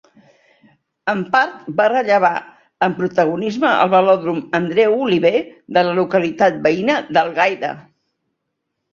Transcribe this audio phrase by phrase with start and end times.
[1.11, 2.31] En part va rellevar
[2.87, 5.33] en protagonisme al Velòdrom Andreu Oliver
[5.77, 7.71] de la localitat veïna d'Algaida.